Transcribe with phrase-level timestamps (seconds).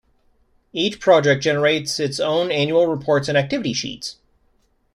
[0.73, 4.15] Each project generates its own annual reports and activity sheets.